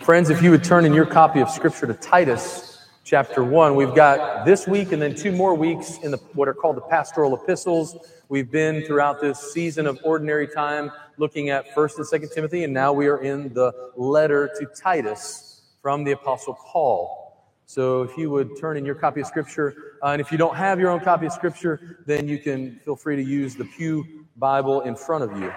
[0.00, 3.94] Friends, if you would turn in your copy of Scripture to Titus chapter 1, we've
[3.94, 7.34] got this week and then two more weeks in the, what are called the pastoral
[7.34, 7.96] epistles.
[8.28, 12.72] We've been throughout this season of ordinary time looking at 1st and 2nd Timothy, and
[12.72, 17.50] now we are in the letter to Titus from the Apostle Paul.
[17.64, 20.54] So if you would turn in your copy of Scripture, uh, and if you don't
[20.54, 24.26] have your own copy of Scripture, then you can feel free to use the Pew
[24.36, 25.52] Bible in front of you.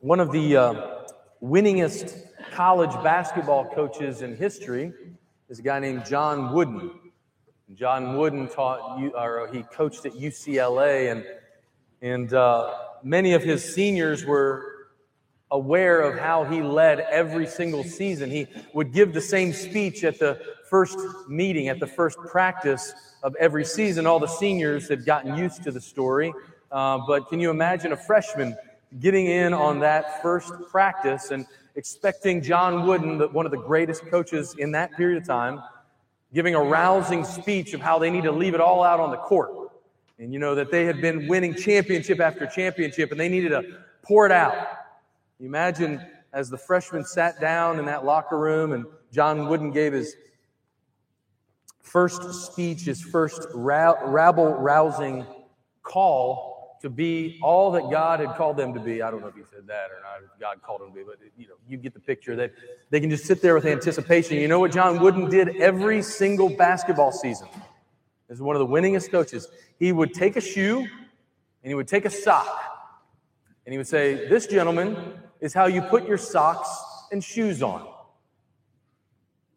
[0.00, 1.06] One of the uh,
[1.42, 4.92] winningest college basketball coaches in history
[5.48, 6.92] is a guy named John Wooden.
[7.74, 11.26] John Wooden taught or he coached at UCLA, and
[12.00, 14.90] and uh, many of his seniors were
[15.50, 18.30] aware of how he led every single season.
[18.30, 20.96] He would give the same speech at the first
[21.28, 22.94] meeting, at the first practice
[23.24, 24.06] of every season.
[24.06, 26.32] All the seniors had gotten used to the story,
[26.70, 28.56] uh, but can you imagine a freshman?
[29.00, 34.54] Getting in on that first practice and expecting John Wooden, one of the greatest coaches
[34.58, 35.62] in that period of time,
[36.34, 39.16] giving a rousing speech of how they need to leave it all out on the
[39.16, 39.50] court.
[40.18, 43.62] And you know, that they had been winning championship after championship and they needed to
[44.02, 44.54] pour it out.
[45.38, 49.92] You imagine as the freshmen sat down in that locker room and John Wooden gave
[49.92, 50.16] his
[51.80, 55.24] first speech, his first rabble rousing
[55.82, 59.02] call to be all that God had called them to be.
[59.02, 61.18] I don't know if he said that or not, God called them to be, but
[61.36, 62.52] you know, you get the picture that
[62.90, 64.36] they can just sit there with anticipation.
[64.38, 67.48] You know what John Wooden did every single basketball season?
[68.30, 70.88] As one of the winningest coaches, he would take a shoe and
[71.70, 72.46] he would take a sock
[73.64, 74.96] and he would say, This gentleman
[75.40, 76.68] is how you put your socks
[77.10, 77.86] and shoes on.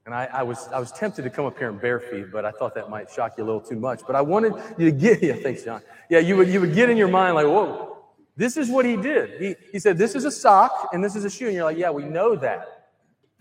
[0.06, 2.44] And I, I, was, I was tempted to come up here in bare feet, but
[2.44, 4.02] I thought that might shock you a little too much.
[4.08, 5.82] But I wanted you to get, yeah, thanks, John.
[6.10, 7.98] Yeah, you would, you would get in your mind like, whoa,
[8.36, 9.40] this is what he did.
[9.40, 11.46] He, he said, this is a sock and this is a shoe.
[11.46, 12.90] And you're like, yeah, we know that.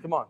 [0.02, 0.26] Come on.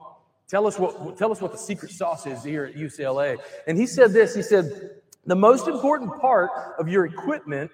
[0.49, 3.39] Tell us what, tell us what the secret sauce is here at UCLA.
[3.67, 7.71] And he said this, he said, the most important part of your equipment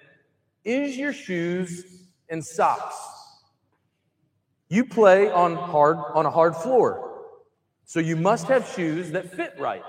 [0.63, 2.95] is your shoes and socks.
[4.69, 7.06] You play on hard, on a hard floor.
[7.87, 9.81] So you must have shoes that fit right.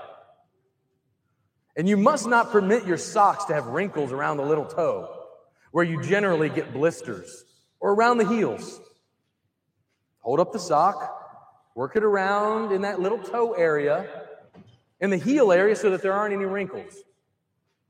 [1.75, 5.13] And you must not permit your socks to have wrinkles around the little toe,
[5.71, 7.43] where you generally get blisters,
[7.81, 8.79] or around the heels.
[10.19, 11.13] Hold up the sock,
[11.75, 14.07] work it around in that little toe area,
[15.01, 16.93] in the heel area so that there aren't any wrinkles.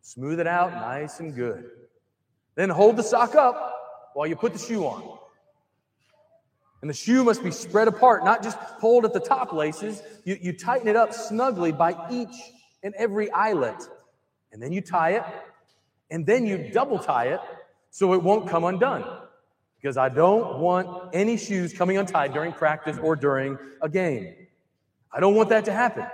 [0.01, 1.69] Smooth it out nice and good.
[2.55, 3.75] Then hold the sock up
[4.15, 5.18] while you put the shoe on.
[6.81, 10.01] And the shoe must be spread apart, not just pulled at the top laces.
[10.23, 12.35] You, you tighten it up snugly by each
[12.83, 13.87] and every eyelet.
[14.51, 15.23] And then you tie it,
[16.09, 17.41] and then you double tie it
[17.91, 19.03] so it won't come undone.
[19.81, 24.35] Because I don't want any shoes coming untied during practice or during a game.
[25.11, 26.05] I don't want that to happen.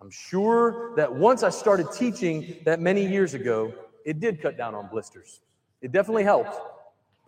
[0.00, 3.72] I'm sure that once I started teaching that many years ago,
[4.04, 5.40] it did cut down on blisters.
[5.82, 6.56] It definitely helped.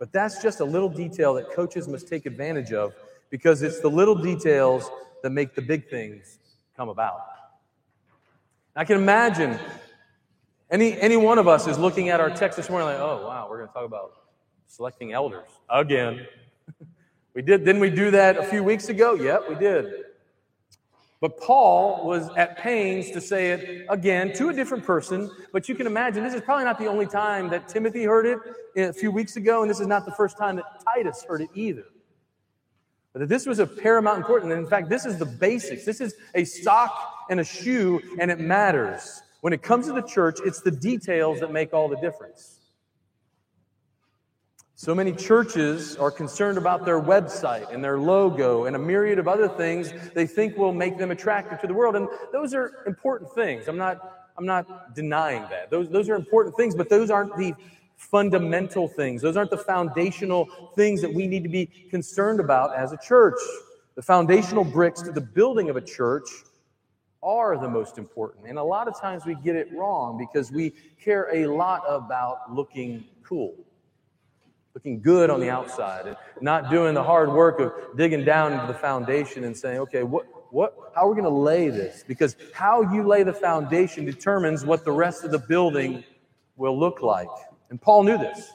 [0.01, 2.95] But that's just a little detail that coaches must take advantage of
[3.29, 4.89] because it's the little details
[5.21, 6.39] that make the big things
[6.75, 7.21] come about.
[8.75, 9.59] I can imagine
[10.71, 13.45] any, any one of us is looking at our text this morning like, oh, wow,
[13.47, 14.13] we're going to talk about
[14.65, 16.25] selecting elders again.
[17.35, 19.13] we did, didn't we do that a few weeks ago?
[19.13, 19.85] Yep, we did.
[21.21, 25.29] But Paul was at pains to say it again to a different person.
[25.53, 28.39] But you can imagine this is probably not the only time that Timothy heard it
[28.75, 31.49] a few weeks ago, and this is not the first time that Titus heard it
[31.53, 31.85] either.
[33.13, 34.51] But that this was of paramount importance.
[34.51, 35.85] And in fact, this is the basics.
[35.85, 39.21] This is a sock and a shoe, and it matters.
[39.41, 42.60] When it comes to the church, it's the details that make all the difference.
[44.83, 49.27] So many churches are concerned about their website and their logo and a myriad of
[49.27, 51.95] other things they think will make them attractive to the world.
[51.95, 53.67] And those are important things.
[53.67, 55.69] I'm not, I'm not denying that.
[55.69, 57.53] Those, those are important things, but those aren't the
[57.95, 59.21] fundamental things.
[59.21, 63.37] Those aren't the foundational things that we need to be concerned about as a church.
[63.93, 66.27] The foundational bricks to the building of a church
[67.21, 68.47] are the most important.
[68.47, 72.51] And a lot of times we get it wrong because we care a lot about
[72.51, 73.53] looking cool
[74.73, 78.67] looking good on the outside and not doing the hard work of digging down into
[78.67, 82.03] the foundation and saying, okay, what, what, how are we going to lay this?
[82.07, 86.03] Because how you lay the foundation determines what the rest of the building
[86.55, 87.27] will look like.
[87.69, 88.51] And Paul knew this.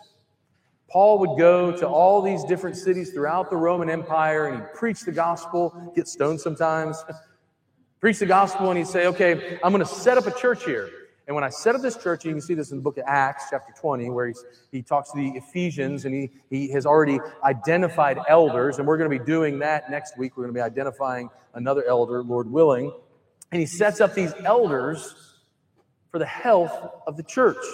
[0.89, 5.01] Paul would go to all these different cities throughout the Roman Empire and he'd preach
[5.01, 7.05] the gospel, get stoned sometimes,
[8.01, 10.89] preach the gospel, and he'd say, okay, I'm going to set up a church here.
[11.27, 13.05] And when I set up this church, you can see this in the book of
[13.07, 14.33] Acts, chapter 20, where
[14.71, 18.79] he talks to the Ephesians and he, he has already identified elders.
[18.79, 20.37] And we're going to be doing that next week.
[20.37, 22.93] We're going to be identifying another elder, Lord willing.
[23.51, 25.15] And he sets up these elders
[26.13, 26.73] for the health
[27.09, 27.65] of the church.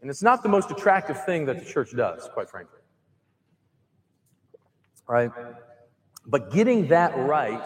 [0.00, 2.80] And it's not the most attractive thing that the church does, quite frankly.
[5.08, 5.30] Right?
[6.26, 7.64] But getting that right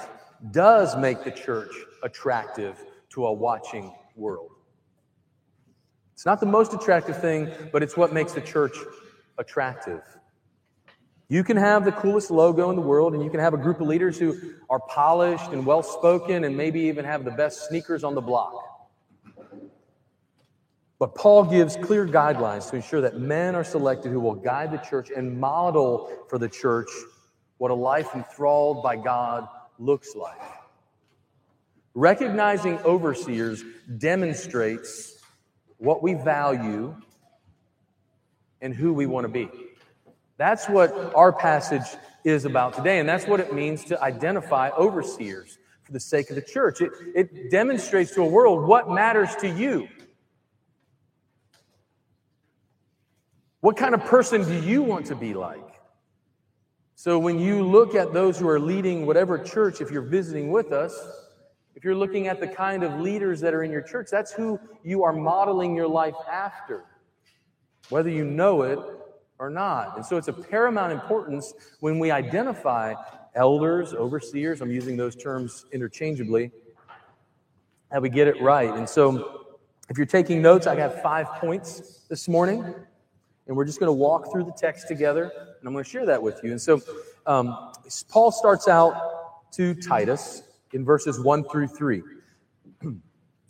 [0.51, 1.73] does make the church
[2.03, 2.79] attractive
[3.11, 4.51] to a watching world.
[6.15, 8.77] It's not the most attractive thing, but it's what makes the church
[9.39, 10.03] attractive.
[11.29, 13.81] You can have the coolest logo in the world, and you can have a group
[13.81, 14.37] of leaders who
[14.69, 18.53] are polished and well spoken, and maybe even have the best sneakers on the block.
[20.99, 24.79] But Paul gives clear guidelines to ensure that men are selected who will guide the
[24.79, 26.91] church and model for the church
[27.57, 29.49] what a life enthralled by God
[29.79, 30.60] looks like.
[32.01, 33.63] Recognizing overseers
[33.99, 35.19] demonstrates
[35.77, 36.97] what we value
[38.63, 39.51] and who we want to be.
[40.39, 41.83] That's what our passage
[42.25, 46.37] is about today, and that's what it means to identify overseers for the sake of
[46.37, 46.81] the church.
[46.81, 49.87] It, it demonstrates to a world what matters to you.
[53.61, 55.83] What kind of person do you want to be like?
[56.95, 60.73] So when you look at those who are leading whatever church, if you're visiting with
[60.73, 60.99] us,
[61.75, 64.59] if you're looking at the kind of leaders that are in your church, that's who
[64.83, 66.85] you are modeling your life after,
[67.89, 68.79] whether you know it
[69.39, 69.97] or not.
[69.97, 72.95] And so it's of paramount importance when we identify
[73.35, 76.51] elders, overseers, I'm using those terms interchangeably,
[77.91, 78.73] that we get it right.
[78.75, 79.47] And so
[79.89, 82.75] if you're taking notes, I got five points this morning
[83.47, 86.07] and we're just going to walk through the text together, and I'm going to share
[86.07, 86.53] that with you.
[86.53, 86.81] And so,
[87.27, 87.73] um,
[88.09, 92.03] Paul starts out to Titus in verses one through three,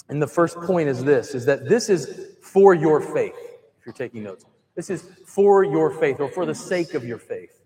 [0.08, 3.34] and the first point is this: is that this is for your faith.
[3.78, 4.44] If you're taking notes,
[4.74, 7.60] this is for your faith, or for the sake of your faith.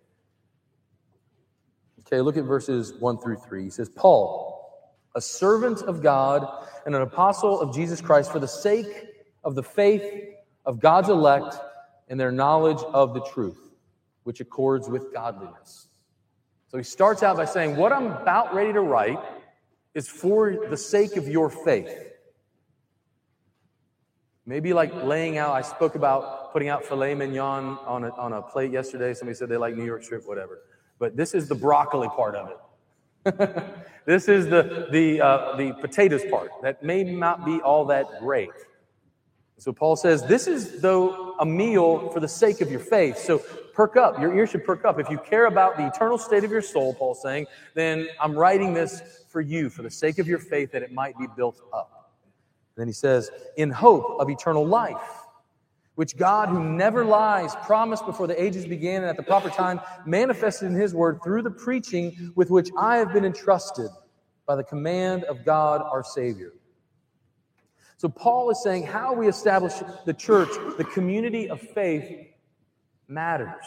[2.01, 3.65] Okay, look at verses one through three.
[3.65, 4.55] He says, Paul,
[5.15, 6.47] a servant of God
[6.87, 9.07] and an apostle of Jesus Christ, for the sake
[9.43, 10.03] of the faith
[10.67, 11.57] of God's elect
[12.09, 13.59] and their knowledge of the truth,
[14.25, 15.89] which accords with godliness.
[16.69, 19.19] So he starts out by saying, What I'm about ready to write
[19.95, 21.97] is for the sake of your faith.
[24.47, 28.43] Maybe like laying out, I spoke about putting out filet mignon on a, on a
[28.43, 29.15] plate yesterday.
[29.15, 30.63] Somebody said they like New York strip, whatever.
[30.99, 32.59] But this is the broccoli part of it.
[34.07, 38.51] this is the, the, uh, the potatoes part that may not be all that great.
[39.59, 43.19] So Paul says, This is, though, a meal for the sake of your faith.
[43.19, 43.39] So
[43.73, 44.19] perk up.
[44.21, 44.99] Your ears should perk up.
[44.99, 48.73] If you care about the eternal state of your soul, Paul's saying, then I'm writing
[48.73, 52.13] this for you, for the sake of your faith, that it might be built up.
[52.77, 55.25] then he says, In hope of eternal life,
[55.97, 59.81] which God, who never lies, promised before the ages began and at the proper time
[60.07, 63.91] manifested in his word through the preaching with which I have been entrusted
[64.47, 66.53] by the command of God our Savior.
[68.05, 69.73] So Paul is saying how we establish
[70.05, 72.27] the church, the community of faith,
[73.09, 73.65] matters.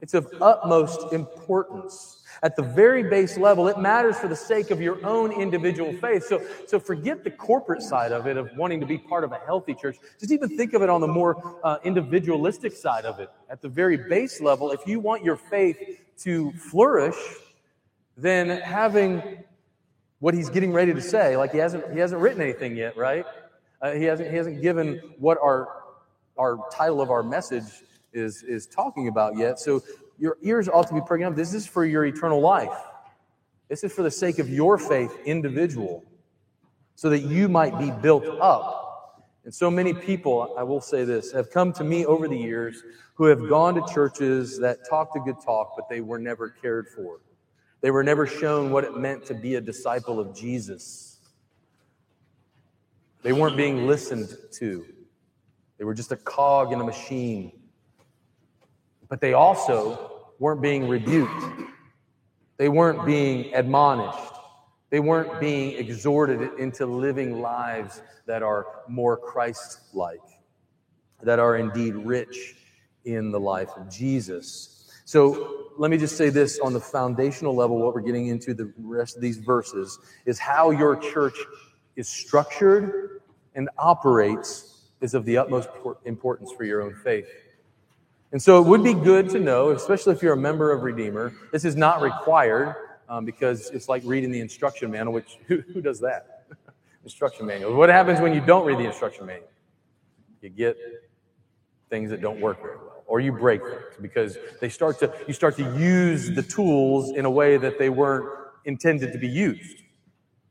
[0.00, 2.22] It's of utmost importance.
[2.44, 6.24] At the very base level, it matters for the sake of your own individual faith.
[6.28, 9.40] So, so forget the corporate side of it, of wanting to be part of a
[9.44, 9.96] healthy church.
[10.20, 13.28] Just even think of it on the more uh, individualistic side of it.
[13.50, 17.16] At the very base level, if you want your faith to flourish,
[18.16, 19.42] then having
[20.18, 21.36] what he's getting ready to say.
[21.36, 23.24] Like he hasn't he hasn't written anything yet, right?
[23.80, 25.68] Uh, he hasn't he hasn't given what our
[26.38, 27.64] our title of our message
[28.12, 29.58] is is talking about yet.
[29.58, 29.82] So
[30.18, 31.34] your ears ought to be pricking up.
[31.34, 32.76] This is for your eternal life.
[33.68, 36.04] This is for the sake of your faith, individual,
[36.94, 39.24] so that you might be built up.
[39.44, 42.82] And so many people, I will say this, have come to me over the years
[43.14, 46.88] who have gone to churches that talked a good talk, but they were never cared
[46.88, 47.20] for.
[47.86, 51.20] They were never shown what it meant to be a disciple of Jesus.
[53.22, 54.84] They weren't being listened to.
[55.78, 57.52] They were just a cog in a machine.
[59.08, 61.44] But they also weren't being rebuked.
[62.56, 64.34] They weren't being admonished.
[64.90, 70.26] They weren't being exhorted into living lives that are more Christ like,
[71.22, 72.56] that are indeed rich
[73.04, 74.75] in the life of Jesus.
[75.06, 78.72] So let me just say this on the foundational level, what we're getting into the
[78.76, 81.36] rest of these verses is how your church
[81.94, 83.20] is structured
[83.54, 85.68] and operates is of the utmost
[86.06, 87.28] importance for your own faith.
[88.32, 91.32] And so it would be good to know, especially if you're a member of Redeemer,
[91.52, 92.74] this is not required
[93.08, 96.48] um, because it's like reading the instruction manual, which who, who does that?
[97.04, 97.76] instruction manuals.
[97.76, 99.48] What happens when you don't read the instruction manual?
[100.42, 100.76] You get
[101.90, 105.34] things that don't work very well, or you break things because they start to you
[105.34, 108.28] start to use the tools in a way that they weren't
[108.64, 109.82] intended to be used.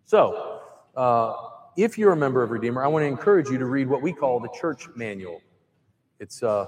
[0.05, 0.61] So,
[0.95, 1.33] uh,
[1.77, 4.13] if you're a member of Redeemer, I want to encourage you to read what we
[4.13, 5.41] call the church manual.
[6.19, 6.65] It's uh,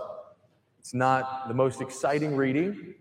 [0.80, 2.96] it's not the most exciting reading,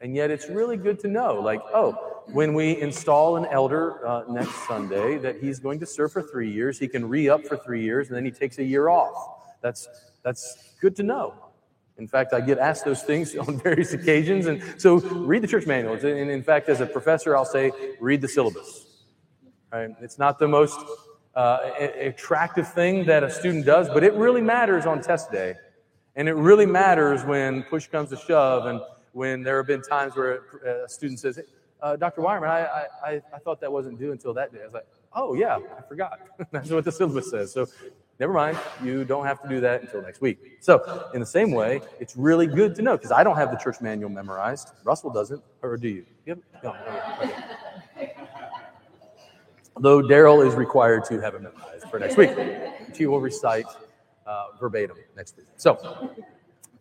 [0.00, 1.40] and yet it's really good to know.
[1.40, 6.12] Like, oh, when we install an elder uh, next Sunday, that he's going to serve
[6.12, 8.64] for three years, he can re up for three years, and then he takes a
[8.64, 9.14] year off.
[9.62, 9.88] That's
[10.24, 11.45] that's good to know.
[11.98, 15.66] In fact, I get asked those things on various occasions, and so read the church
[15.66, 15.94] manual.
[15.94, 18.86] And in fact, as a professor, I'll say read the syllabus.
[19.72, 19.90] Right?
[20.00, 20.78] It's not the most
[21.34, 25.54] uh, attractive thing that a student does, but it really matters on test day.
[26.14, 28.80] And it really matters when push comes to shove and
[29.12, 30.42] when there have been times where
[30.84, 31.42] a student says, hey,
[31.82, 32.22] uh, Dr.
[32.22, 34.60] Wireman, I, I, I thought that wasn't due until that day.
[34.62, 36.20] I was like, oh, yeah, I forgot.
[36.50, 37.52] That's what the syllabus says.
[37.52, 37.66] So
[38.18, 40.58] never mind, you don't have to do that until next week.
[40.60, 43.56] So, in the same way, it's really good to know because I don't have the
[43.56, 44.70] church manual memorized.
[44.84, 46.06] Russell doesn't, or do you?
[46.26, 46.38] Yep.
[46.64, 48.08] No, no,
[49.78, 52.30] Though Daryl is required to have it memorized for next week,
[52.86, 53.66] which he will recite
[54.26, 55.46] uh, verbatim next week.
[55.56, 56.14] So,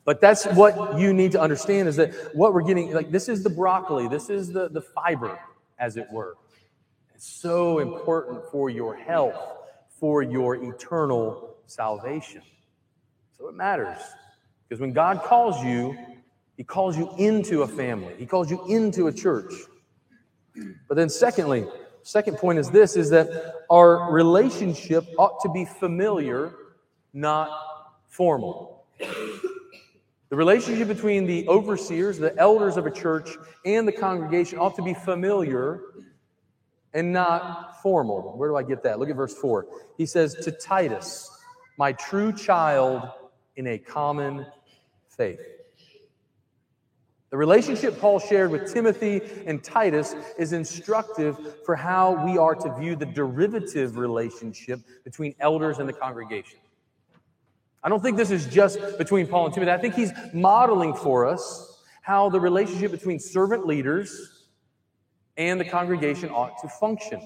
[0.06, 3.44] but that's what you need to understand is that what we're getting, like this is
[3.44, 5.38] the broccoli, this is the, the fiber,
[5.77, 6.36] as it were.
[7.15, 9.36] It's so important for your health,
[10.00, 12.42] for your eternal salvation.
[13.38, 13.98] So it matters.
[14.68, 15.98] Because when God calls you,
[16.58, 19.54] He calls you into a family, He calls you into a church.
[20.88, 21.66] But then, secondly,
[22.04, 26.54] second point is this is that our relationship ought to be familiar,
[27.14, 27.50] not
[28.08, 28.86] formal.
[30.30, 33.30] The relationship between the overseers, the elders of a church,
[33.64, 35.82] and the congregation ought to be familiar
[36.96, 38.34] and not formal.
[38.38, 38.98] Where do I get that?
[38.98, 39.68] Look at verse 4.
[39.98, 41.30] He says, To Titus,
[41.78, 43.08] my true child
[43.58, 44.48] in a common
[45.10, 45.42] faith.
[47.32, 52.74] The relationship Paul shared with Timothy and Titus is instructive for how we are to
[52.80, 56.60] view the derivative relationship between elders and the congregation.
[57.84, 59.72] I don't think this is just between Paul and Timothy.
[59.72, 64.35] I think he's modeling for us how the relationship between servant leaders
[65.38, 67.22] and the congregation ought to function.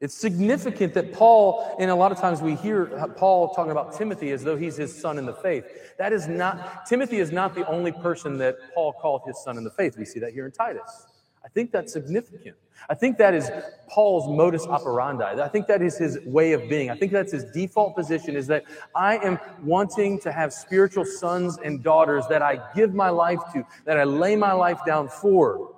[0.00, 2.86] It's significant that Paul, and a lot of times we hear
[3.16, 5.64] Paul talking about Timothy as though he's his son in the faith.
[5.98, 9.64] That is not, Timothy is not the only person that Paul called his son in
[9.64, 9.96] the faith.
[9.96, 11.06] We see that here in Titus.
[11.44, 12.56] I think that's significant.
[12.88, 13.50] I think that is
[13.88, 15.42] Paul's modus operandi.
[15.42, 16.90] I think that is his way of being.
[16.90, 18.64] I think that's his default position is that
[18.94, 23.64] I am wanting to have spiritual sons and daughters that I give my life to,
[23.84, 25.73] that I lay my life down for.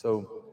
[0.00, 0.44] So,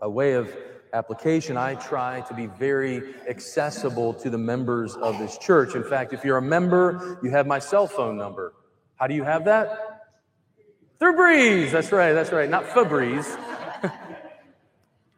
[0.00, 0.56] a way of
[0.92, 5.74] application, I try to be very accessible to the members of this church.
[5.74, 8.54] In fact, if you're a member, you have my cell phone number.
[8.94, 10.12] How do you have that?
[11.00, 11.72] Through Breeze.
[11.72, 12.12] That's right.
[12.12, 12.48] That's right.
[12.48, 13.36] Not Febreze.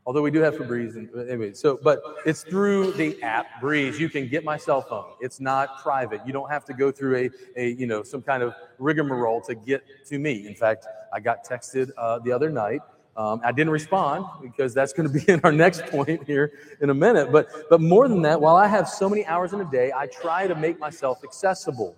[0.06, 0.96] Although we do have Febreze.
[0.96, 4.00] And, anyway, so, but it's through the app Breeze.
[4.00, 5.12] You can get my cell phone.
[5.20, 6.22] It's not private.
[6.26, 7.30] You don't have to go through a,
[7.60, 10.46] a you know, some kind of rigmarole to get to me.
[10.46, 12.80] In fact, I got texted uh, the other night
[13.16, 16.90] um, I didn't respond because that's going to be in our next point here in
[16.90, 17.32] a minute.
[17.32, 20.06] But, but more than that, while I have so many hours in a day, I
[20.06, 21.96] try to make myself accessible.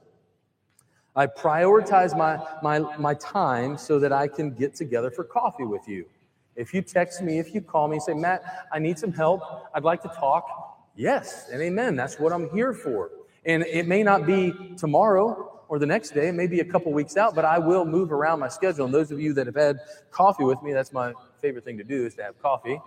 [1.17, 5.89] I prioritize my, my, my time so that I can get together for coffee with
[5.89, 6.07] you.
[6.55, 9.43] If you text me, if you call me and say, Matt, I need some help,
[9.75, 11.97] I'd like to talk, yes, and amen.
[11.97, 13.11] That's what I'm here for.
[13.45, 17.35] And it may not be tomorrow, or the next day, maybe a couple weeks out,
[17.35, 18.87] but I will move around my schedule.
[18.87, 21.85] And those of you that have had coffee with me, that's my favorite thing to
[21.85, 22.81] do is to have coffee.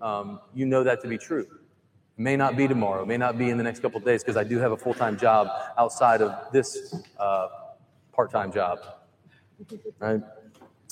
[0.00, 1.42] Um, you know that to be true.
[1.42, 4.44] It may not be tomorrow, may not be in the next couple days because I
[4.44, 5.48] do have a full time job
[5.78, 7.48] outside of this uh,
[8.12, 8.80] part time job.
[9.98, 10.20] Right?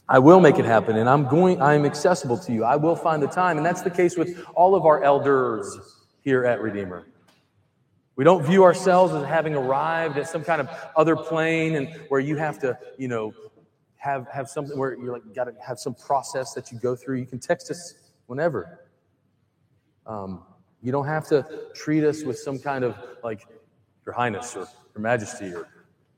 [0.09, 1.63] I will make it happen, and I'm going.
[1.63, 2.65] I'm accessible to you.
[2.65, 5.79] I will find the time, and that's the case with all of our elders
[6.23, 7.07] here at Redeemer.
[8.17, 12.21] We don't view ourselves as having arrived at some kind of other plane and where
[12.21, 13.33] you have to, you know,
[13.97, 17.17] have, have something where you're like, got to have some process that you go through.
[17.17, 17.95] You can text us
[18.27, 18.81] whenever.
[20.07, 20.43] Um,
[20.83, 23.47] you don't have to treat us with some kind of like,
[24.05, 25.69] Your Highness or Your Majesty or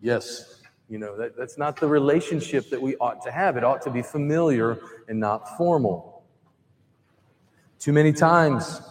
[0.01, 0.63] yes.
[0.89, 3.57] You know, that, that's not the relationship that we ought to have.
[3.57, 6.25] It ought to be familiar and not formal.
[7.79, 8.83] Too many times,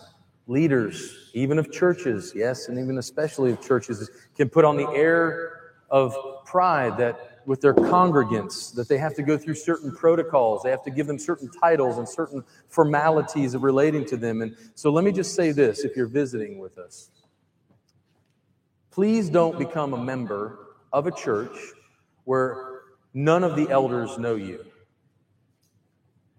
[0.48, 5.74] leaders, even of churches, yes, and even especially of churches, can put on the air
[5.90, 10.64] of pride that with their congregants, that they have to go through certain protocols.
[10.64, 14.42] They have to give them certain titles and certain formalities of relating to them.
[14.42, 17.10] And so let me just say this if you're visiting with us.
[18.92, 20.60] Please don't become a member
[20.94, 21.58] of a church
[22.24, 22.82] where
[23.14, 24.64] none of the elders know you.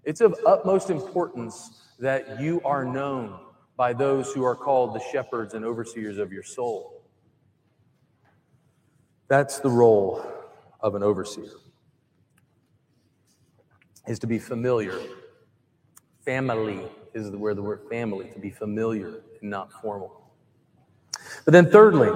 [0.04, 3.38] It's of utmost importance that you are known
[3.76, 7.02] by those who are called the shepherds and overseers of your soul.
[9.28, 10.24] That's the role
[10.80, 11.50] of an overseer.
[14.06, 14.98] Is to be familiar.
[16.24, 16.82] Family
[17.14, 20.30] is where the word family, to be familiar and not formal.
[21.44, 22.10] But then thirdly,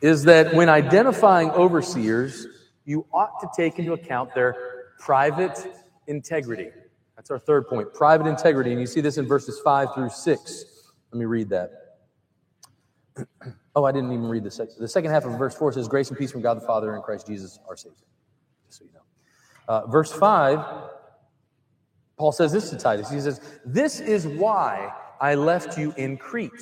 [0.00, 2.46] is that when identifying overseers,
[2.84, 4.56] you ought to take into account their
[4.98, 5.66] private
[6.06, 6.70] integrity.
[7.22, 8.72] That's our third point private integrity.
[8.72, 10.64] And you see this in verses 5 through 6.
[11.12, 11.70] Let me read that.
[13.74, 14.74] Oh, I didn't even read the second.
[14.78, 17.02] The second half of verse 4 says, Grace and peace from God the Father and
[17.02, 17.96] Christ Jesus our Savior.
[18.66, 19.00] Just so you know.
[19.66, 20.90] Uh, verse 5,
[22.18, 23.10] Paul says this to Titus.
[23.10, 26.52] He says, This is why I left you in Crete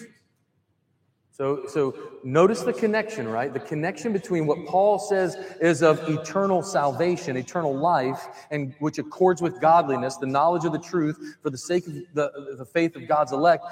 [1.40, 3.50] so, so notice the connection, right?
[3.50, 9.40] The connection between what Paul says is of eternal salvation, eternal life, and which accords
[9.40, 13.08] with godliness, the knowledge of the truth for the sake of the, the faith of
[13.08, 13.64] God's elect.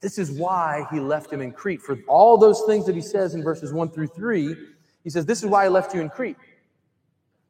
[0.00, 1.80] This is why he left him in Crete.
[1.80, 4.56] For all those things that he says in verses 1 through 3,
[5.04, 6.36] he says, This is why I left you in Crete.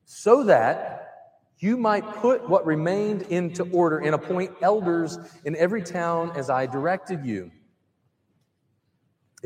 [0.04, 6.32] So that you might put what remained into order and appoint elders in every town
[6.36, 7.50] as I directed you.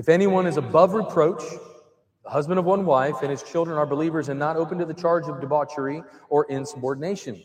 [0.00, 1.42] If anyone is above reproach,
[2.24, 4.94] the husband of one wife, and his children are believers and not open to the
[4.94, 7.42] charge of debauchery or insubordination.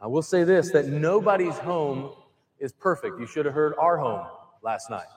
[0.00, 2.14] I will say this that nobody's home
[2.58, 3.20] is perfect.
[3.20, 4.26] You should have heard our home
[4.62, 5.08] last night.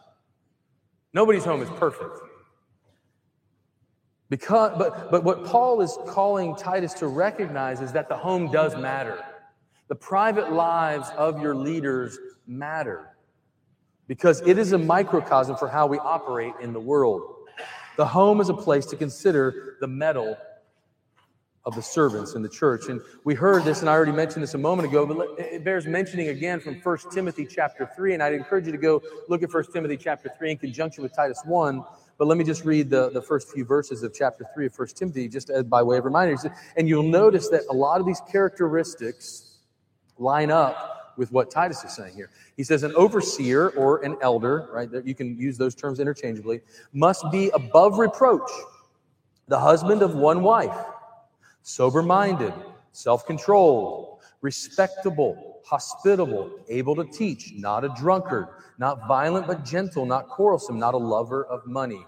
[1.13, 2.19] Nobody's home is perfect.
[4.29, 8.75] Because, but, but what Paul is calling Titus to recognize is that the home does
[8.75, 9.23] matter.
[9.88, 13.15] The private lives of your leaders matter
[14.09, 17.21] because it is a microcosm for how we operate in the world.
[17.95, 20.35] The home is a place to consider the mettle
[21.63, 22.89] of the servants in the church.
[22.89, 25.85] And we heard this, and I already mentioned this a moment ago, but it bears
[25.85, 28.15] mentioning again from 1 Timothy chapter 3.
[28.15, 31.15] And I'd encourage you to go look at 1 Timothy chapter 3 in conjunction with
[31.15, 31.83] Titus 1.
[32.17, 34.87] But let me just read the, the first few verses of chapter 3 of 1
[34.95, 36.35] Timothy, just by way of reminder.
[36.75, 39.57] And you'll notice that a lot of these characteristics
[40.17, 42.29] line up with what Titus is saying here.
[42.55, 44.90] He says an overseer or an elder, right?
[45.03, 46.62] You can use those terms interchangeably,
[46.94, 48.50] must be above reproach,
[49.50, 50.77] the husband of one wife,
[51.62, 52.53] sober minded,
[52.94, 60.29] self controlled, respectable, hospitable, able to teach, not a drunkard, not violent but gentle, not
[60.29, 62.08] quarrelsome, not a lover of money.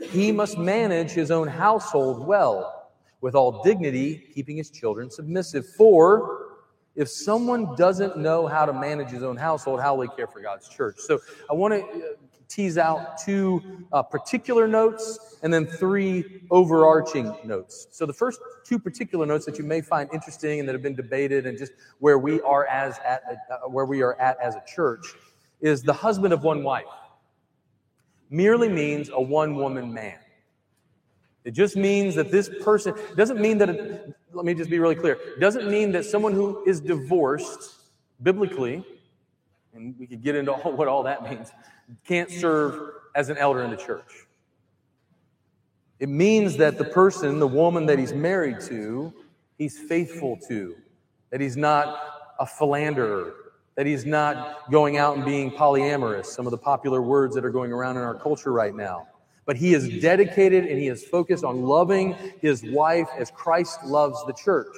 [0.00, 2.90] He must manage his own household well,
[3.20, 5.64] with all dignity, keeping his children submissive.
[5.64, 6.47] For
[6.94, 10.40] if someone doesn't know how to manage his own household, how will he care for
[10.40, 10.96] God's church?
[10.98, 11.20] So
[11.50, 12.00] I want to uh,
[12.48, 17.88] tease out two uh, particular notes and then three overarching notes.
[17.90, 20.96] So the first two particular notes that you may find interesting and that have been
[20.96, 24.62] debated and just where we are as at uh, where we are at as a
[24.66, 25.14] church
[25.60, 26.84] is the husband of one wife.
[28.30, 30.18] Merely means a one woman man.
[31.44, 34.94] It just means that this person doesn't mean that, it, let me just be really
[34.94, 37.74] clear, doesn't mean that someone who is divorced
[38.22, 38.84] biblically,
[39.74, 41.50] and we could get into all, what all that means,
[42.06, 44.26] can't serve as an elder in the church.
[45.98, 49.12] It means that the person, the woman that he's married to,
[49.56, 50.76] he's faithful to,
[51.30, 51.98] that he's not
[52.38, 53.34] a philanderer,
[53.74, 57.50] that he's not going out and being polyamorous, some of the popular words that are
[57.50, 59.06] going around in our culture right now
[59.48, 64.22] but he is dedicated and he is focused on loving his wife as Christ loves
[64.26, 64.76] the church.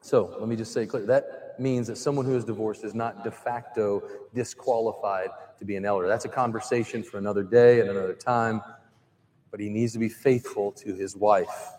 [0.00, 3.22] So let me just say clear that means that someone who is divorced is not
[3.22, 4.02] de facto
[4.34, 6.08] disqualified to be an elder.
[6.08, 8.62] That's a conversation for another day and another time,
[9.50, 11.72] but he needs to be faithful to his wife.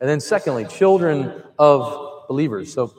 [0.00, 2.72] And then, secondly, children of believers.
[2.72, 2.92] So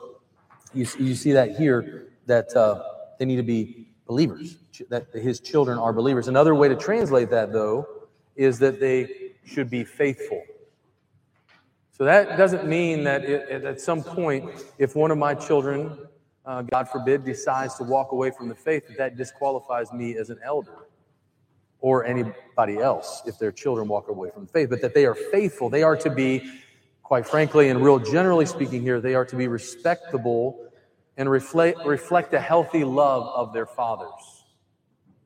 [0.72, 2.82] you, you see that here that uh,
[3.18, 4.56] they need to be believers,
[4.88, 6.28] that his children are believers.
[6.28, 7.86] Another way to translate that, though,
[8.36, 10.42] is that they should be faithful.
[11.92, 15.98] So that doesn't mean that it, at some point, if one of my children,
[16.44, 20.28] uh, God forbid, decides to walk away from the faith, that, that disqualifies me as
[20.28, 20.86] an elder
[21.80, 25.14] or anybody else if their children walk away from the faith, but that they are
[25.14, 25.70] faithful.
[25.70, 26.50] They are to be,
[27.02, 30.65] quite frankly, and real generally speaking here, they are to be respectable
[31.16, 34.44] and reflect, reflect a healthy love of their fathers.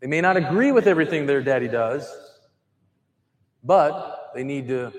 [0.01, 2.09] They may not agree with everything their daddy does,
[3.63, 4.93] but they need to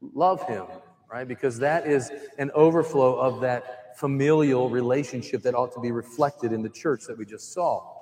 [0.00, 0.66] love him,
[1.10, 1.26] right?
[1.26, 6.62] Because that is an overflow of that familial relationship that ought to be reflected in
[6.62, 7.92] the church that we just saw.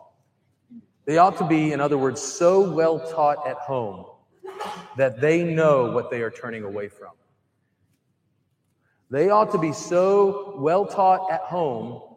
[1.07, 4.07] They ought to be, in other words, so well taught at home
[4.97, 7.11] that they know what they are turning away from.
[9.11, 12.14] They ought to be so well taught at home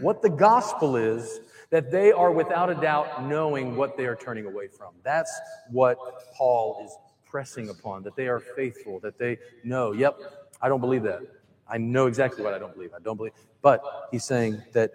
[0.00, 4.46] what the gospel is that they are without a doubt knowing what they are turning
[4.46, 4.94] away from.
[5.02, 5.32] That's
[5.70, 5.98] what
[6.32, 10.18] Paul is pressing upon, that they are faithful, that they know, yep,
[10.62, 11.20] I don't believe that.
[11.68, 12.92] I know exactly what I don't believe.
[12.94, 13.32] I don't believe.
[13.62, 14.92] But he's saying that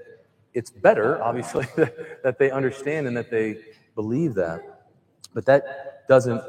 [0.54, 1.68] it's better, obviously,
[2.24, 3.58] that they understand and that they
[3.96, 4.88] believe that.
[5.34, 6.42] But that doesn't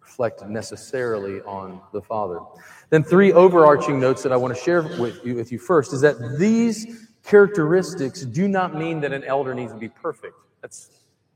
[0.00, 2.40] reflect necessarily on the Father.
[2.90, 6.00] Then, three overarching notes that I want to share with you, with you first is
[6.00, 10.34] that these characteristics do not mean that an elder needs to be perfect.
[10.62, 10.90] That's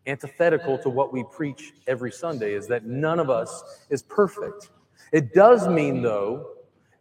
[0.07, 4.70] antithetical to what we preach every Sunday, is that none of us is perfect.
[5.12, 6.48] It does mean, though,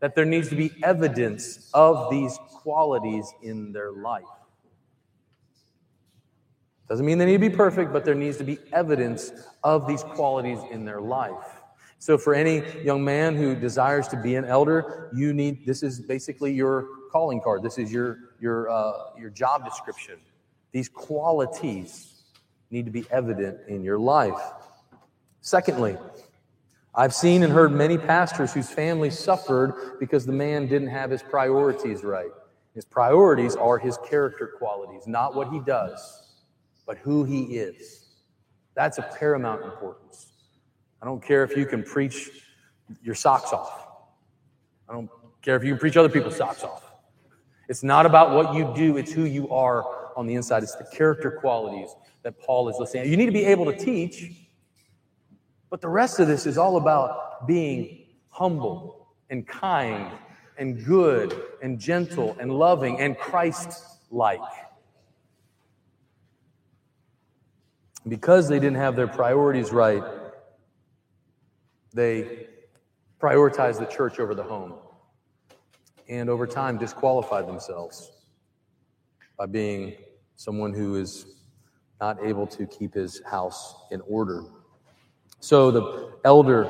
[0.02, 4.26] that there needs to be evidence of these qualities in their life.
[6.90, 9.32] Doesn't mean they need to be perfect, but there needs to be evidence
[9.64, 11.62] of these qualities in their life.
[12.00, 16.02] So, for any young man who desires to be an elder, you need this is
[16.02, 17.64] basically your calling card.
[17.64, 20.16] This is your your uh, your job description.
[20.74, 22.24] These qualities
[22.70, 24.42] need to be evident in your life.
[25.40, 25.98] Secondly,
[26.94, 31.24] I've seen and heard many pastors whose families suffered because the man didn't have his
[31.24, 32.32] priorities right.
[32.74, 36.22] His priorities are his character qualities, not what he does
[36.92, 38.06] but who he is.
[38.76, 40.34] That's of paramount importance.
[41.02, 42.30] I don't care if you can preach
[43.02, 43.88] your socks off.
[44.90, 45.10] I don't
[45.42, 46.91] care if you can preach other people's socks off.
[47.72, 49.86] It's not about what you do, it's who you are
[50.18, 50.62] on the inside.
[50.62, 51.88] It's the character qualities
[52.22, 53.10] that Paul is listening.
[53.10, 54.30] You need to be able to teach,
[55.70, 60.12] but the rest of this is all about being humble and kind
[60.58, 63.82] and good and gentle and loving and Christ
[64.12, 64.42] like.
[68.06, 70.04] Because they didn't have their priorities right,
[71.94, 72.48] they
[73.22, 74.74] prioritized the church over the home.
[76.12, 78.12] And over time, disqualified themselves
[79.38, 79.96] by being
[80.36, 81.26] someone who is
[82.02, 84.44] not able to keep his house in order.
[85.40, 86.70] So, the elder,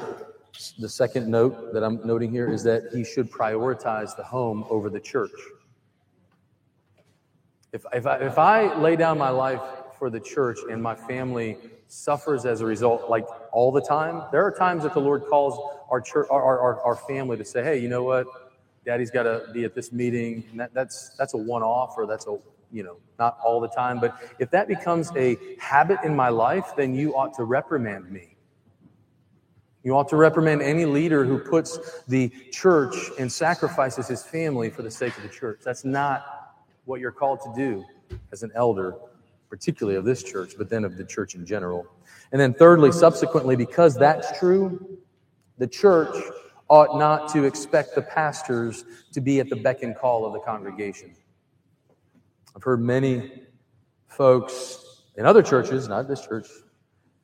[0.77, 4.91] the second note that I'm noting here is that he should prioritize the home over
[4.91, 5.31] the church.
[7.73, 9.61] If, if, I, if I lay down my life
[9.97, 14.21] for the church and my family suffers as a result, like all the time.
[14.31, 17.63] There are times that the Lord calls our church, our, our, our family to say,
[17.63, 18.27] hey, you know what?
[18.85, 20.43] Daddy's got to be at this meeting.
[20.51, 22.37] And that, that's, that's a one off or that's a,
[22.71, 23.99] you know, not all the time.
[23.99, 28.37] But if that becomes a habit in my life, then you ought to reprimand me.
[29.83, 34.83] You ought to reprimand any leader who puts the church and sacrifices his family for
[34.83, 35.61] the sake of the church.
[35.63, 37.83] That's not what you're called to do
[38.31, 38.95] as an elder
[39.51, 41.85] particularly of this church, but then of the church in general.
[42.31, 44.97] And then, thirdly, subsequently, because that's true,
[45.57, 46.15] the church
[46.71, 50.39] ought not to expect the pastors to be at the beck and call of the
[50.39, 51.13] congregation.
[52.55, 53.43] I've heard many
[54.07, 56.47] folks in other churches, not this church,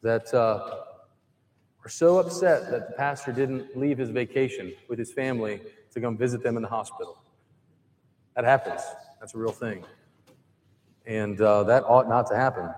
[0.02, 0.84] that uh,
[1.86, 5.62] are so upset that the pastor didn't leave his vacation with his family
[5.94, 7.24] to come visit them in the hospital.
[8.36, 8.82] That happens.
[9.22, 9.86] That's a real thing.
[11.06, 12.70] And uh, that ought not to happen.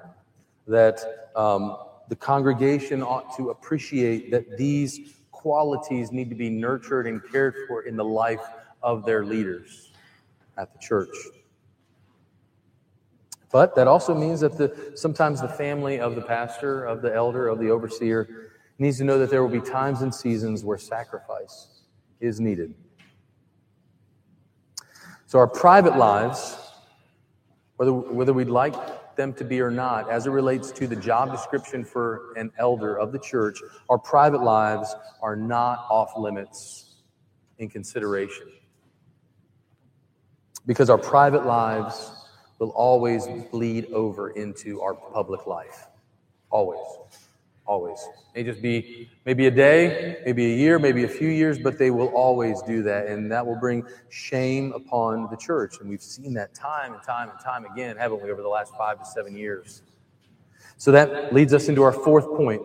[0.68, 1.78] That um,
[2.10, 7.84] the congregation ought to appreciate that these qualities need to be nurtured and cared for
[7.84, 8.46] in the life
[8.84, 9.92] of their leaders
[10.58, 11.16] at the church.
[13.52, 17.48] But that also means that the, sometimes the family of the pastor, of the elder,
[17.48, 21.84] of the overseer needs to know that there will be times and seasons where sacrifice
[22.20, 22.76] is needed.
[25.26, 26.58] So our private lives
[27.78, 28.76] whether, whether we'd like
[29.20, 32.98] them to be or not, as it relates to the job description for an elder
[32.98, 36.96] of the church, our private lives are not off limits
[37.58, 38.48] in consideration.
[40.66, 42.12] Because our private lives
[42.60, 45.88] will always bleed over into our public life.
[46.50, 46.80] Always.
[47.70, 48.04] Always.
[48.34, 51.92] May just be maybe a day, maybe a year, maybe a few years, but they
[51.92, 53.06] will always do that.
[53.06, 55.76] And that will bring shame upon the church.
[55.80, 58.74] And we've seen that time and time and time again, haven't we, over the last
[58.76, 59.84] five to seven years.
[60.78, 62.64] So that leads us into our fourth point.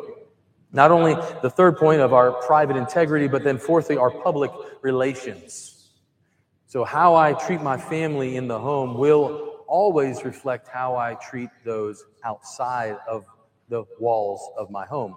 [0.73, 5.91] Not only the third point of our private integrity, but then fourthly, our public relations.
[6.67, 11.51] So, how I treat my family in the home will always reflect how I treat
[11.63, 13.27] those outside of
[13.69, 15.17] the walls of my home.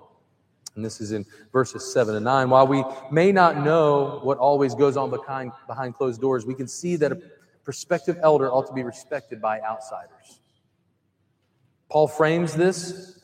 [0.75, 2.49] And this is in verses 7 and 9.
[2.49, 6.67] While we may not know what always goes on behind, behind closed doors, we can
[6.67, 7.19] see that a
[7.63, 10.39] prospective elder ought to be respected by outsiders.
[11.89, 13.19] Paul frames this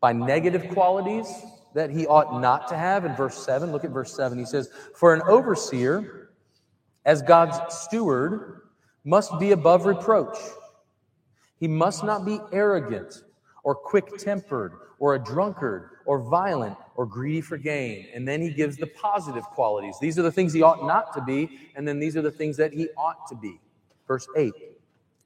[0.00, 1.26] by negative qualities
[1.74, 3.72] that he ought not to have in verse 7.
[3.72, 4.38] Look at verse 7.
[4.38, 6.30] He says, For an overseer,
[7.04, 8.62] as God's steward,
[9.04, 10.36] must be above reproach.
[11.58, 13.22] He must not be arrogant
[13.68, 18.06] or quick tempered or a drunkard or violent or greedy for gain.
[18.14, 19.96] And then he gives the positive qualities.
[20.00, 22.56] These are the things he ought not to be, and then these are the things
[22.56, 23.60] that he ought to be.
[24.06, 24.54] Verse 8.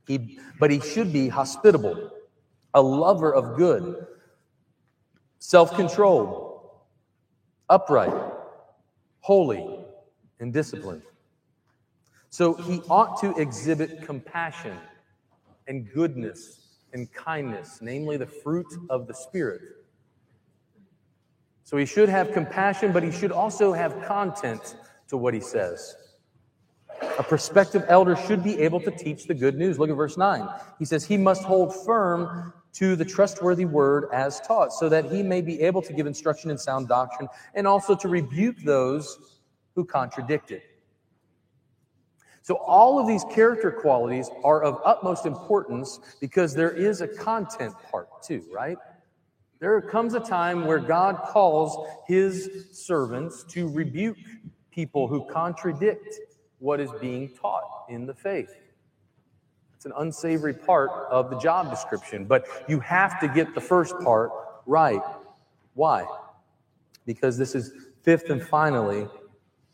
[0.08, 2.10] He, but he should be hospitable,
[2.74, 4.08] a lover of good,
[5.38, 6.68] self controlled,
[7.70, 8.32] upright,
[9.20, 9.84] holy,
[10.40, 11.02] and disciplined.
[12.30, 14.76] So he ought to exhibit compassion
[15.68, 16.61] and goodness
[16.92, 19.60] and kindness, namely the fruit of the Spirit.
[21.64, 24.76] So he should have compassion, but he should also have content
[25.08, 25.96] to what he says.
[27.18, 29.78] A prospective elder should be able to teach the good news.
[29.78, 30.48] Look at verse 9.
[30.78, 35.22] He says, He must hold firm to the trustworthy word as taught, so that he
[35.22, 39.18] may be able to give instruction in sound doctrine and also to rebuke those
[39.74, 40.62] who contradict it.
[42.42, 47.74] So, all of these character qualities are of utmost importance because there is a content
[47.90, 48.76] part too, right?
[49.60, 54.16] There comes a time where God calls his servants to rebuke
[54.72, 56.18] people who contradict
[56.58, 58.52] what is being taught in the faith.
[59.76, 63.94] It's an unsavory part of the job description, but you have to get the first
[64.00, 64.30] part
[64.66, 65.02] right.
[65.74, 66.06] Why?
[67.06, 69.06] Because this is fifth and finally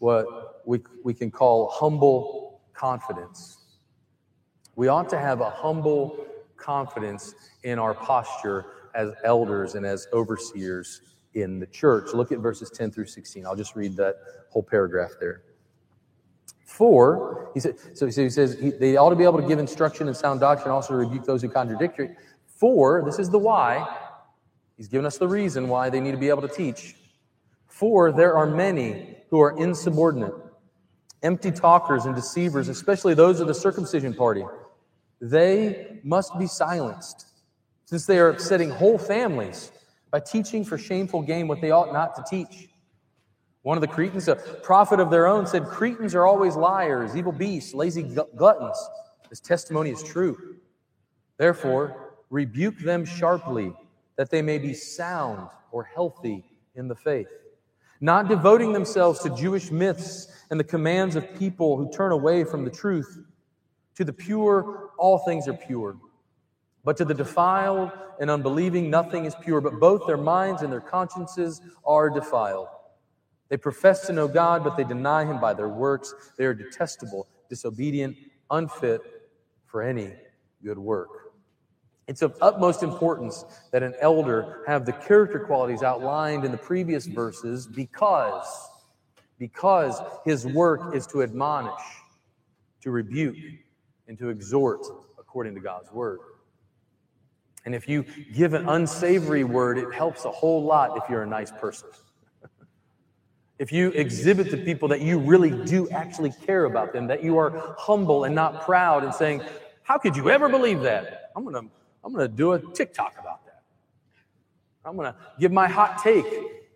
[0.01, 2.38] what we, we can call humble
[2.79, 3.59] confidence.
[4.77, 6.25] We ought to have a humble
[6.57, 11.03] confidence in our posture as elders and as overseers
[11.35, 12.15] in the church.
[12.15, 13.45] Look at verses 10 through 16.
[13.45, 14.17] I'll just read that
[14.51, 15.43] whole paragraph there.
[16.65, 20.07] For, he said, so he says he, they ought to be able to give instruction
[20.07, 22.15] and sound doctrine, also rebuke those who contradict it.
[22.47, 23.87] For, this is the why.
[24.77, 26.95] He's given us the reason why they need to be able to teach.
[27.67, 30.35] For there are many who are insubordinate,
[31.23, 34.45] empty talkers and deceivers, especially those of the circumcision party.
[35.21, 37.27] They must be silenced
[37.85, 39.73] since they are upsetting whole families
[40.11, 42.69] by teaching for shameful gain what they ought not to teach.
[43.63, 47.33] One of the Cretans, a prophet of their own, said, Cretans are always liars, evil
[47.33, 48.79] beasts, lazy gluttons.
[49.29, 50.57] This testimony is true.
[51.37, 53.73] Therefore, rebuke them sharply,
[54.17, 57.29] that they may be sound or healthy in the faith,
[58.01, 62.65] not devoting themselves to Jewish myths and the commands of people who turn away from
[62.65, 63.19] the truth.
[63.97, 65.97] To the pure, all things are pure
[66.89, 70.81] but to the defiled and unbelieving, nothing is pure, but both their minds and their
[70.81, 72.69] consciences are defiled.
[73.51, 76.15] They profess to know God, but they deny him by their works.
[76.39, 78.17] They are detestable, disobedient,
[78.51, 79.03] unfit
[79.67, 80.15] for any
[80.63, 81.28] good work.
[82.09, 87.07] It's of utmost importance that an elder have the character qualities outlined in the previous
[87.07, 88.47] verses because
[89.39, 91.81] because his work is to admonish,
[92.83, 93.37] to rebuke,
[94.09, 94.85] and to exhort
[95.17, 96.19] according to God's word.
[97.65, 101.27] And if you give an unsavory word, it helps a whole lot if you're a
[101.27, 101.89] nice person.
[103.59, 107.39] if you exhibit to people that you really do actually care about them, that you
[107.39, 109.43] are humble and not proud and saying,
[109.83, 111.31] How could you ever believe that?
[111.37, 113.63] I'm going to I'm going to do a TikTok about that.
[114.85, 116.25] I'm going to give my hot take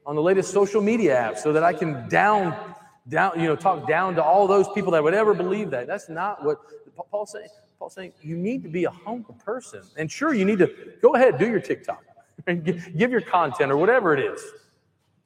[0.05, 2.75] on the latest social media app so that I can down,
[3.09, 5.87] down, you know, talk down to all those people that would ever believe that.
[5.87, 6.59] That's not what
[7.11, 7.49] Paul's saying.
[7.79, 9.83] Paul's saying you need to be a humble person.
[9.97, 12.05] And sure, you need to go ahead, do your TikTok,
[12.47, 14.41] and give your content or whatever it is,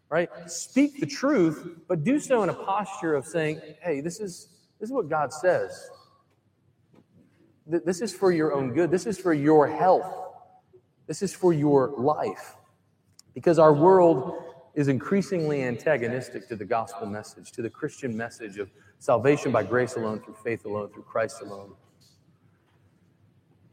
[0.08, 0.28] right?
[0.46, 4.88] Speak the truth, but do so in a posture of saying, hey, this is, this
[4.88, 5.90] is what God says.
[7.66, 8.90] This is for your own good.
[8.90, 10.06] This is for your health.
[11.06, 12.56] This is for your life.
[13.34, 14.42] Because our world
[14.74, 19.96] is increasingly antagonistic to the gospel message, to the Christian message of salvation by grace
[19.96, 21.72] alone, through faith alone, through Christ alone.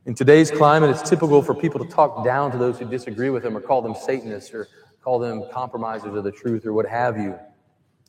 [0.06, 3.44] In today's climate, it's typical for people to talk down to those who disagree with
[3.44, 4.68] them or call them Satanists or
[5.02, 7.38] call them compromisers of the truth or what have you.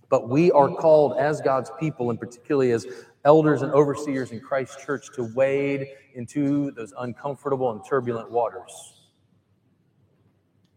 [0.09, 2.87] But we are called as God's people, and particularly as
[3.25, 8.95] elders and overseers in Christ's church, to wade into those uncomfortable and turbulent waters.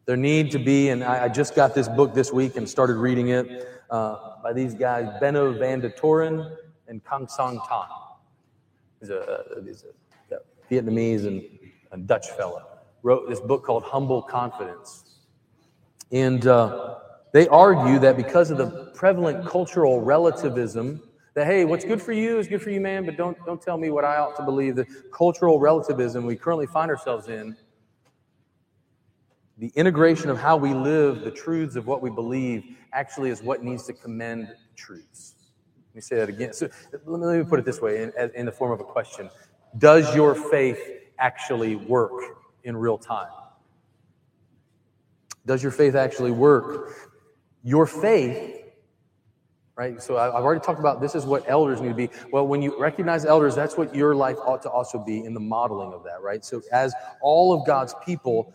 [0.06, 3.28] There need to be, and I, just got this book this week and started reading
[3.28, 6.56] it uh, by these guys, Benno van de Toren
[6.88, 7.88] and Kang-San Tan.
[9.02, 9.84] He's a, he's
[10.32, 10.38] a
[10.72, 11.44] Vietnamese and,
[11.92, 12.66] and Dutch fellow,
[13.04, 15.20] wrote this book called Humble Confidence.
[16.12, 17.00] And uh,
[17.34, 21.02] they argue that because of the prevalent cultural relativism,
[21.34, 23.78] that hey, what's good for you is good for you, man, but don't don't tell
[23.78, 24.76] me what I ought to believe.
[24.76, 27.56] The cultural relativism we currently find ourselves in,
[29.58, 32.64] the integration of how we live, the truths of what we believe,
[32.94, 35.36] actually is what needs to commend truths.
[35.90, 36.54] Let me say that again.
[36.54, 36.70] So
[37.06, 39.30] let me put it this way, in, in the form of a question:
[39.78, 40.80] Does your faith
[41.20, 42.14] actually work
[42.64, 43.30] in real time?
[45.46, 47.07] Does your faith actually work?
[47.64, 48.58] Your faith
[49.78, 50.02] right?
[50.02, 52.10] So I've already talked about this is what elders need to be.
[52.32, 55.40] Well, when you recognize elders, that's what your life ought to also be in the
[55.40, 56.44] modeling of that, right?
[56.44, 58.54] So as all of God's people,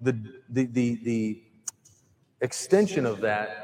[0.00, 0.18] the
[0.50, 1.42] the the, the
[2.40, 3.60] extension of that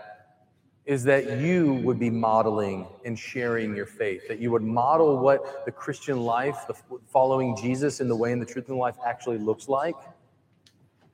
[0.87, 5.65] is that you would be modeling and sharing your faith, that you would model what
[5.65, 6.75] the Christian life, the
[7.09, 9.95] following Jesus in the way and the truth in life actually looks like,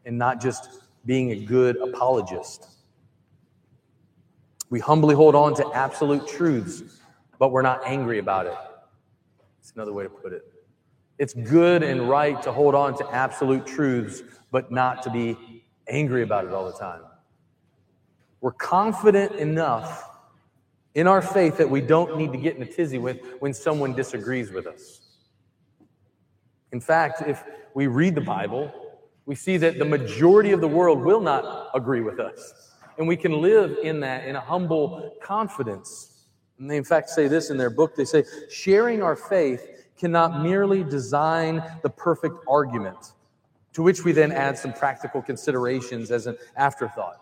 [0.04, 2.75] and not just being a good apologist.
[4.70, 6.82] We humbly hold on to absolute truths,
[7.38, 8.54] but we're not angry about it.
[9.60, 10.42] It's another way to put it.
[11.18, 16.22] It's good and right to hold on to absolute truths, but not to be angry
[16.22, 17.00] about it all the time.
[18.40, 20.08] We're confident enough
[20.94, 23.94] in our faith that we don't need to get in a tizzy with when someone
[23.94, 25.00] disagrees with us.
[26.72, 28.72] In fact, if we read the Bible,
[29.24, 32.75] we see that the majority of the world will not agree with us.
[32.98, 36.24] And we can live in that in a humble confidence.
[36.58, 37.94] And they, in fact, say this in their book.
[37.94, 39.66] They say, sharing our faith
[39.98, 43.12] cannot merely design the perfect argument,
[43.74, 47.20] to which we then add some practical considerations as an afterthought.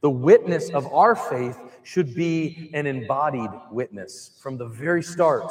[0.00, 5.50] The witness of our faith should be an embodied witness from the very start,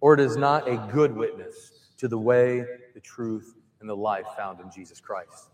[0.00, 2.64] or it is not a good witness to the way,
[2.94, 5.50] the truth, and the life found in Jesus Christ.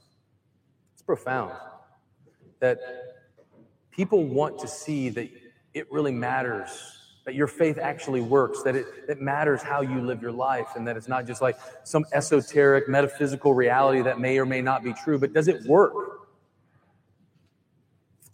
[0.95, 1.53] It's profound
[2.61, 2.79] that
[3.91, 5.29] people want to see that
[5.75, 6.71] it really matters,
[7.25, 10.87] that your faith actually works, that it, it matters how you live your life, and
[10.87, 14.93] that it's not just like some esoteric metaphysical reality that may or may not be
[15.05, 15.93] true, but does it work?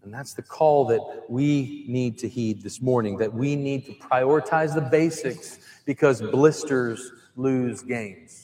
[0.04, 3.92] And that's the call that we need to heed this morning, that we need to
[3.92, 8.43] prioritize the basics because blisters lose games.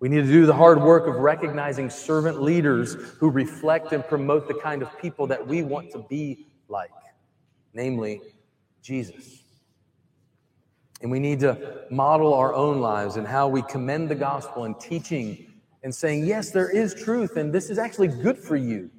[0.00, 4.48] We need to do the hard work of recognizing servant leaders who reflect and promote
[4.48, 6.90] the kind of people that we want to be like,
[7.74, 8.22] namely
[8.82, 9.42] Jesus.
[11.02, 14.78] And we need to model our own lives and how we commend the gospel and
[14.80, 15.46] teaching
[15.82, 18.90] and saying, yes, there is truth, and this is actually good for you.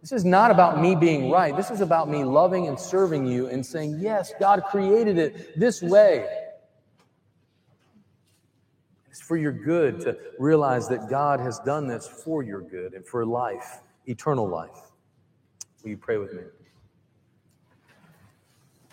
[0.00, 1.56] This is not about me being right.
[1.56, 5.82] This is about me loving and serving you and saying, yes, God created it this
[5.82, 6.47] way.
[9.18, 13.04] It's for your good to realize that God has done this for your good and
[13.04, 14.92] for life, eternal life.
[15.82, 16.42] Will you pray with me?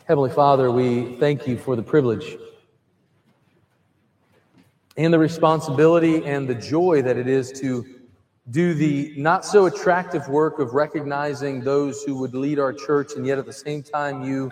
[0.06, 2.40] Heavenly Father, we thank you for the privilege
[4.98, 7.86] and the responsibility and the joy that it is to
[8.50, 13.28] do the not so attractive work of recognizing those who would lead our church, and
[13.28, 14.50] yet at the same time, you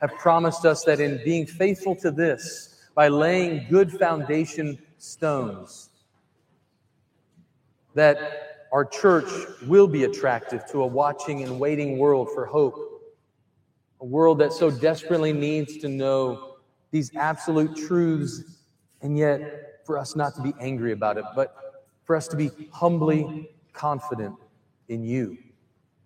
[0.00, 5.90] have promised us that in being faithful to this, by laying good foundation stones.
[7.94, 9.30] That our church
[9.66, 12.74] will be attractive to a watching and waiting world for hope.
[14.00, 16.56] A world that so desperately needs to know
[16.90, 18.42] these absolute truths,
[19.02, 22.50] and yet for us not to be angry about it, but for us to be
[22.72, 24.34] humbly confident
[24.88, 25.38] in you,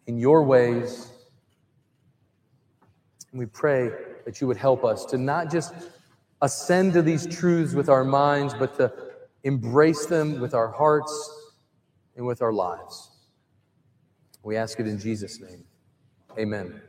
[0.07, 1.11] in your ways.
[3.31, 3.91] And we pray
[4.25, 5.75] that you would help us to not just
[6.41, 8.93] ascend to these truths with our minds, but to
[9.45, 11.53] embrace them with our hearts
[12.17, 13.11] and with our lives.
[14.43, 15.65] We ask it in Jesus' name.
[16.39, 16.81] Amen.